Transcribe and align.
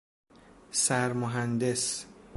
سر 0.71 1.13
مهندس 1.13 2.05